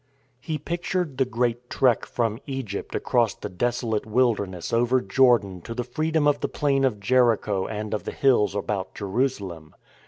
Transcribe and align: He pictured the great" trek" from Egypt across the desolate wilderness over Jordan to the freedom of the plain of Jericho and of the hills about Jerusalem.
He 0.39 0.57
pictured 0.57 1.19
the 1.19 1.25
great" 1.25 1.69
trek" 1.69 2.05
from 2.07 2.39
Egypt 2.47 2.95
across 2.95 3.35
the 3.35 3.49
desolate 3.49 4.03
wilderness 4.07 4.73
over 4.73 4.99
Jordan 4.99 5.61
to 5.61 5.75
the 5.75 5.83
freedom 5.83 6.27
of 6.27 6.39
the 6.39 6.49
plain 6.49 6.83
of 6.85 6.99
Jericho 6.99 7.67
and 7.67 7.93
of 7.93 8.05
the 8.05 8.11
hills 8.11 8.55
about 8.55 8.95
Jerusalem. 8.95 9.75